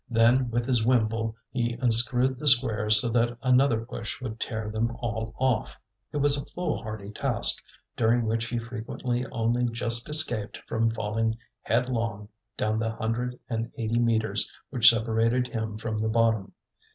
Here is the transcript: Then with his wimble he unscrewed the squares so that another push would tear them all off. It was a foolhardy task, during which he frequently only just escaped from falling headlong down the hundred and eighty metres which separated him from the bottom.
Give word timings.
Then 0.09 0.49
with 0.49 0.65
his 0.65 0.83
wimble 0.83 1.35
he 1.51 1.73
unscrewed 1.73 2.39
the 2.39 2.47
squares 2.47 2.99
so 2.99 3.09
that 3.09 3.37
another 3.43 3.85
push 3.85 4.19
would 4.19 4.39
tear 4.39 4.67
them 4.71 4.95
all 4.99 5.35
off. 5.37 5.79
It 6.11 6.17
was 6.17 6.35
a 6.35 6.45
foolhardy 6.45 7.11
task, 7.11 7.61
during 7.95 8.25
which 8.25 8.45
he 8.45 8.57
frequently 8.57 9.27
only 9.27 9.65
just 9.65 10.09
escaped 10.09 10.57
from 10.67 10.89
falling 10.89 11.37
headlong 11.61 12.29
down 12.57 12.79
the 12.79 12.89
hundred 12.93 13.37
and 13.47 13.71
eighty 13.77 13.99
metres 13.99 14.51
which 14.71 14.89
separated 14.89 15.49
him 15.49 15.77
from 15.77 15.99
the 15.99 16.09
bottom. 16.09 16.53